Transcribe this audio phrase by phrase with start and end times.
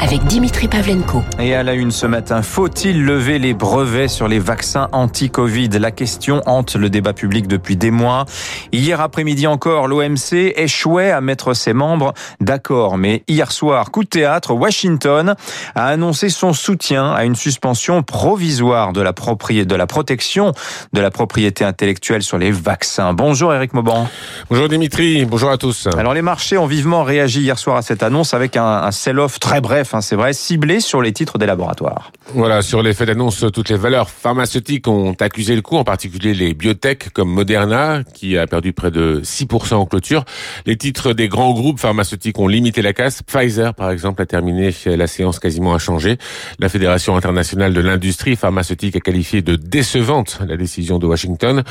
[0.00, 1.22] avec Dimitri Pavlenko.
[1.38, 5.68] Et à la une ce matin, faut-il lever les brevets sur les vaccins anti-Covid?
[5.68, 8.24] La question hante le débat public depuis des mois.
[8.72, 12.98] Hier après-midi encore, l'OMC échouait à mettre ses membres d'accord.
[12.98, 15.34] Mais hier soir, coup de théâtre, Washington
[15.74, 20.52] a annoncé son soutien à une suspension provisoire de la, de la protection
[20.92, 23.12] de la propriété intellectuelle sur les vaccins.
[23.12, 24.08] Bonjour Eric Mauban.
[24.50, 25.88] Bonjour Dimitri, bonjour à tous.
[25.96, 29.40] Alors les marchés ont vivement réagi hier soir à cette annonce avec un, un sell-off
[29.40, 32.12] très bref Hein, c'est vrai, ciblé sur les titres des laboratoires.
[32.34, 36.54] Voilà, sur l'effet d'annonce, toutes les valeurs pharmaceutiques ont accusé le coup, en particulier les
[36.54, 40.24] biotech comme Moderna, qui a perdu près de 6% en clôture.
[40.66, 43.22] Les titres des grands groupes pharmaceutiques ont limité la casse.
[43.22, 46.18] Pfizer, par exemple, a terminé la séance quasiment inchangée.
[46.58, 51.62] La Fédération internationale de l'industrie pharmaceutique a qualifié de décevante la décision de Washington.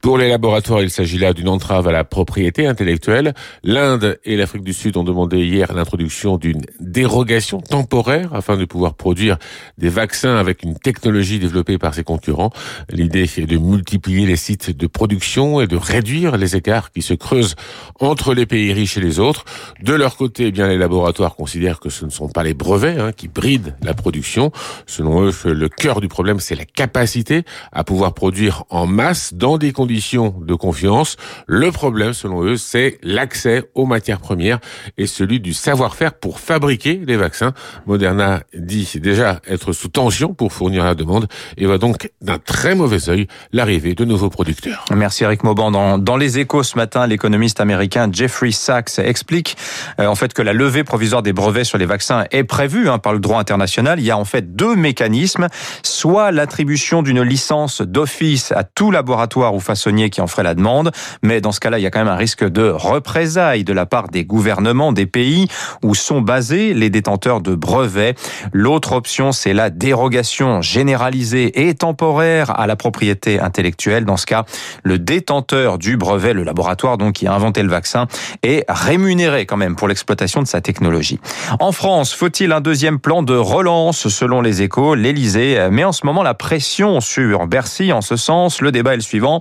[0.00, 3.34] Pour les laboratoires, il s'agit là d'une entrave à la propriété intellectuelle.
[3.62, 8.94] L'Inde et l'Afrique du Sud ont demandé hier l'introduction d'une dérogation temporaire afin de pouvoir
[8.94, 9.38] produire
[9.78, 12.50] des vaccins avec une technologie développée par ses concurrents.
[12.90, 17.14] L'idée est de multiplier les sites de production et de réduire les écarts qui se
[17.14, 17.56] creusent
[18.00, 19.44] entre les pays riches et les autres.
[19.82, 22.98] De leur côté, eh bien les laboratoires considèrent que ce ne sont pas les brevets
[22.98, 24.52] hein, qui brident la production.
[24.86, 29.58] Selon eux, le cœur du problème, c'est la capacité à pouvoir produire en masse dans
[29.58, 31.16] des conditions de confiance.
[31.46, 34.60] Le problème, selon eux, c'est l'accès aux matières premières
[34.98, 37.53] et celui du savoir-faire pour fabriquer les vaccins.
[37.86, 42.74] Moderna dit déjà être sous tension pour fournir la demande et voit donc d'un très
[42.74, 44.84] mauvais œil l'arrivée de nouveaux producteurs.
[44.94, 45.70] Merci Eric Mauban.
[45.70, 49.56] Dans, dans les échos ce matin, l'économiste américain Jeffrey Sachs explique
[50.00, 52.98] euh, en fait que la levée provisoire des brevets sur les vaccins est prévue hein,
[52.98, 54.00] par le droit international.
[54.00, 55.48] Il y a en fait deux mécanismes,
[55.82, 60.90] soit l'attribution d'une licence d'office à tout laboratoire ou façonnier qui en ferait la demande,
[61.22, 63.86] mais dans ce cas-là, il y a quand même un risque de représailles de la
[63.86, 65.48] part des gouvernements des pays
[65.82, 68.16] où sont basés les détenteurs de brevets.
[68.52, 74.04] L'autre option, c'est la dérogation généralisée et temporaire à la propriété intellectuelle.
[74.04, 74.44] Dans ce cas,
[74.82, 78.08] le détenteur du brevet, le laboratoire donc qui a inventé le vaccin,
[78.42, 81.20] est rémunéré quand même pour l'exploitation de sa technologie.
[81.60, 86.04] En France, faut-il un deuxième plan de relance Selon les échos, l'Elysée met en ce
[86.04, 88.60] moment la pression sur Bercy en ce sens.
[88.60, 89.40] Le débat est le suivant.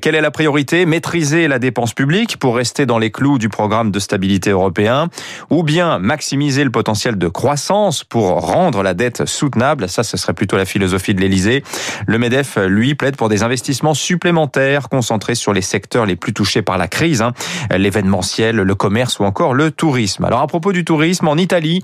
[0.00, 0.86] Quelle est la priorité?
[0.86, 5.08] Maîtriser la dépense publique pour rester dans les clous du programme de stabilité européen
[5.50, 9.90] ou bien maximiser le potentiel de croissance pour rendre la dette soutenable.
[9.90, 11.62] Ça, ce serait plutôt la philosophie de l'Elysée.
[12.06, 16.62] Le MEDEF, lui, plaide pour des investissements supplémentaires concentrés sur les secteurs les plus touchés
[16.62, 17.32] par la crise, hein.
[17.70, 20.24] l'événementiel, le commerce ou encore le tourisme.
[20.24, 21.82] Alors à propos du tourisme, en Italie,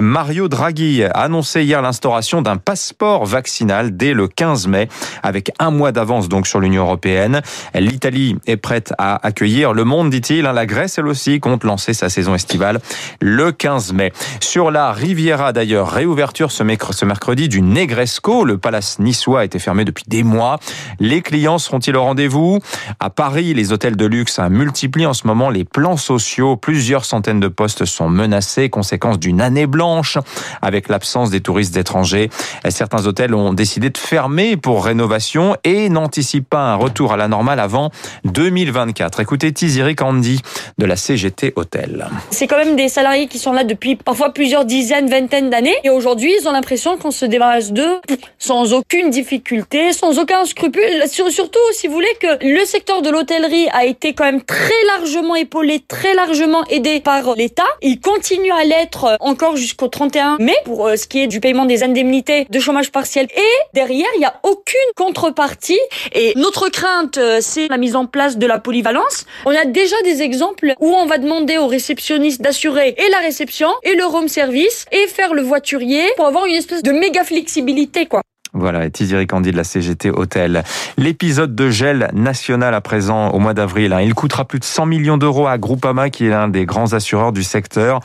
[0.00, 4.88] Mario Draghi a annoncé hier l'instauration d'un passeport vaccinal dès le 15 mai,
[5.22, 7.42] avec un mois d'avance donc sur l'Union européenne.
[7.74, 10.46] L'Italie est prête à accueillir le monde, dit-il.
[10.46, 10.52] Hein.
[10.52, 12.80] La Grèce, elle aussi, compte lancer sa saison estivale
[13.20, 14.12] le 15 mai.
[14.40, 15.90] Sur la Riviera d'ailleurs.
[15.90, 18.44] Réouverture ce mercredi du Negresco.
[18.44, 20.58] Le palace niçois a été fermé depuis des mois.
[21.00, 22.58] Les clients seront-ils au rendez-vous?
[23.00, 26.56] À Paris, les hôtels de luxe multiplient en ce moment les plans sociaux.
[26.56, 30.18] Plusieurs centaines de postes sont menacés, conséquence d'une année blanche
[30.60, 32.30] avec l'absence des touristes étrangers.
[32.68, 37.28] Certains hôtels ont décidé de fermer pour rénovation et n'anticipent pas un retour à la
[37.28, 37.90] normale avant
[38.24, 39.20] 2024.
[39.20, 40.40] Écoutez Tiziri Candy
[40.78, 42.08] de la CGT Hôtel.
[42.30, 45.76] C'est quand même des salariés qui sont là depuis parfois plusieurs dizaine, vingtaine d'années.
[45.84, 48.00] Et aujourd'hui, ils ont l'impression qu'on se débarrasse d'eux
[48.38, 51.02] sans aucune difficulté, sans aucun scrupule.
[51.08, 55.34] Surtout, si vous voulez, que le secteur de l'hôtellerie a été quand même très largement
[55.34, 57.66] épaulé, très largement aidé par l'État.
[57.82, 61.66] Il continue à l'être encore jusqu'au 31 mai pour euh, ce qui est du paiement
[61.66, 63.26] des indemnités de chômage partiel.
[63.36, 65.80] Et derrière, il n'y a aucune contrepartie.
[66.14, 69.26] Et notre crainte, euh, c'est la mise en place de la polyvalence.
[69.44, 73.68] On a déjà des exemples où on va demander aux réceptionnistes d'assurer et la réception
[73.82, 74.61] et le room service
[74.92, 78.22] et faire le voiturier pour avoir une espèce de méga flexibilité, quoi.
[78.54, 80.62] Voilà, et Candy de la CGT Hôtel.
[80.98, 84.84] L'épisode de gel national à présent au mois d'avril, hein, il coûtera plus de 100
[84.84, 88.00] millions d'euros à Groupama, qui est l'un des grands assureurs du secteur.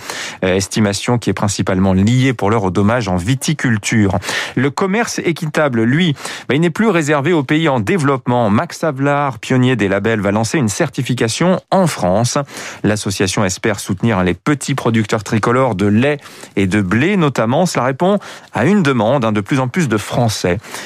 [0.46, 4.20] Euh, estimation qui est principalement liée pour l'heure au dommage en viticulture.
[4.56, 6.16] Le commerce équitable, lui,
[6.48, 8.50] bah, il n'est plus réservé aux pays en développement.
[8.50, 12.38] Max Avlar, pionnier des labels, va lancer une certification en France.
[12.84, 16.20] L'association espère soutenir les petits producteurs tricolores de lait
[16.56, 17.66] et de blé notamment.
[17.66, 18.18] Cela répond
[18.54, 20.37] à une demande hein, de plus en plus de Français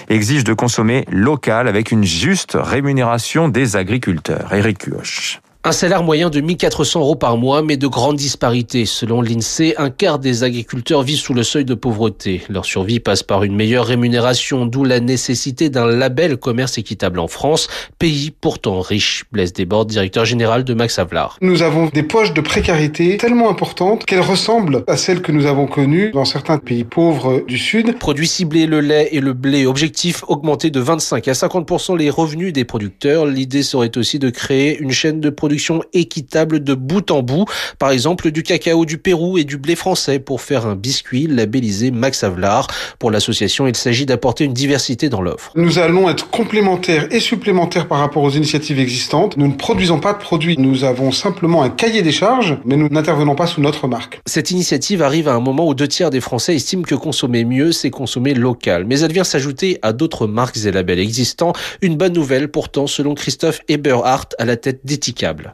[0.09, 4.53] exige de consommer local avec une juste rémunération des agriculteurs.
[4.53, 5.41] Eric Cuoche.
[5.63, 8.87] Un salaire moyen de 1400 euros par mois, mais de grandes disparités.
[8.87, 12.41] Selon l'INSEE, un quart des agriculteurs vivent sous le seuil de pauvreté.
[12.49, 17.27] Leur survie passe par une meilleure rémunération, d'où la nécessité d'un label commerce équitable en
[17.27, 17.67] France,
[17.99, 19.25] pays pourtant riche.
[19.31, 21.37] Blaise Desbordes, directeur général de Max Havelaar.
[21.41, 25.67] Nous avons des poches de précarité tellement importantes qu'elles ressemblent à celles que nous avons
[25.67, 27.99] connues dans certains pays pauvres du Sud.
[27.99, 29.67] Produits ciblés, le lait et le blé.
[29.67, 33.27] Objectif, augmenter de 25 à 50% les revenus des producteurs.
[33.27, 35.50] L'idée serait aussi de créer une chaîne de production
[35.93, 37.45] équitable de bout en bout.
[37.79, 41.91] Par exemple, du cacao du Pérou et du blé français pour faire un biscuit labellisé
[41.91, 42.67] Max Havelaar.
[42.99, 45.51] Pour l'association, il s'agit d'apporter une diversité dans l'offre.
[45.55, 49.37] Nous allons être complémentaires et supplémentaires par rapport aux initiatives existantes.
[49.37, 50.57] Nous ne produisons pas de produits.
[50.57, 54.21] Nous avons simplement un cahier des charges, mais nous n'intervenons pas sous notre marque.
[54.25, 57.71] Cette initiative arrive à un moment où deux tiers des Français estiment que consommer mieux,
[57.71, 58.85] c'est consommer local.
[58.85, 61.53] Mais elle vient s'ajouter à d'autres marques et labels existants.
[61.81, 64.81] Une bonne nouvelle pourtant, selon Christophe Eberhardt, à la tête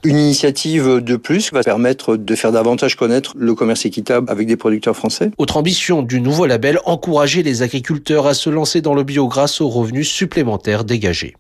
[0.03, 4.57] Une initiative de plus va permettre de faire davantage connaître le commerce équitable avec des
[4.57, 5.31] producteurs français.
[5.37, 9.61] Autre ambition du nouveau label, encourager les agriculteurs à se lancer dans le bio grâce
[9.61, 11.35] aux revenus supplémentaires dégagés.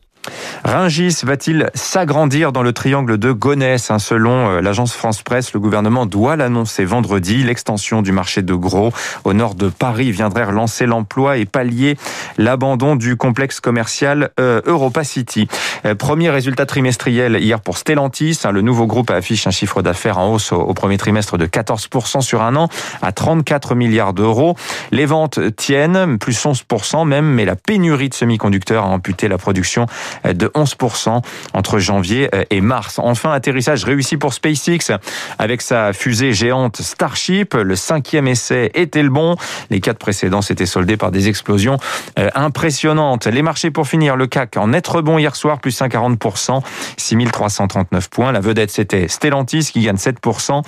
[0.63, 5.59] Ringis va-t-il s'agrandir dans le triangle de Gonesse hein, Selon euh, l'agence France Presse, le
[5.59, 7.43] gouvernement doit l'annoncer vendredi.
[7.43, 8.91] L'extension du marché de Gros
[9.23, 11.97] au nord de Paris viendrait relancer l'emploi et pallier
[12.37, 15.47] l'abandon du complexe commercial euh, Europa City.
[15.85, 18.39] Euh, premier résultat trimestriel hier pour Stellantis.
[18.43, 22.21] Hein, le nouveau groupe affiche un chiffre d'affaires en hausse au, premier trimestre de 14%
[22.21, 22.69] sur un an
[23.01, 24.55] à 34 milliards d'euros.
[24.91, 29.85] Les ventes tiennent, plus 11% même, mais la pénurie de semi-conducteurs a amputé la production
[30.25, 31.21] de 11%
[31.53, 32.99] entre janvier euh, et mars.
[33.01, 34.91] Enfin, atterrissage réussi pour SpaceX
[35.39, 37.53] avec sa fusée géante Starship.
[37.53, 39.35] Le cinquième essai était le bon?
[39.69, 41.77] Les quatre précédents s'étaient soldés par des explosions
[42.19, 43.27] euh, impressionnantes.
[43.27, 46.61] Les marchés pour finir, le CAC en être bon hier soir, plus 1,40%,
[46.97, 48.31] 6339 points.
[48.31, 50.61] La vedette, c'était Stellantis qui gagne 7%.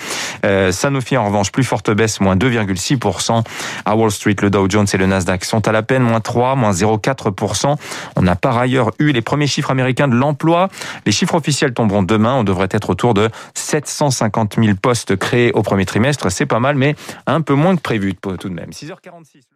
[0.45, 3.43] Euh, Sanofi, en revanche, plus forte baisse, moins 2,6%.
[3.85, 6.55] À Wall Street, le Dow Jones et le Nasdaq sont à la peine, moins 3,
[6.55, 7.75] moins 0,4%.
[8.15, 10.67] On a par ailleurs eu les premiers chiffres américains de l'emploi.
[11.05, 12.35] Les chiffres officiels tomberont demain.
[12.35, 16.29] On devrait être autour de 750 000 postes créés au premier trimestre.
[16.29, 16.93] C'est pas mal, mais
[17.25, 18.71] un peu moins que prévu tout de même.
[18.71, 19.49] 6h46.